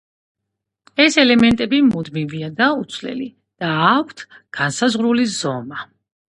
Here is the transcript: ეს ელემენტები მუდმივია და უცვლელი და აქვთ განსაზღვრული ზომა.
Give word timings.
ეს 1.03 1.17
ელემენტები 1.23 1.81
მუდმივია 1.89 2.49
და 2.63 2.71
უცვლელი 2.79 3.29
და 3.65 3.77
აქვთ 3.93 4.27
განსაზღვრული 4.61 5.31
ზომა. 5.39 5.89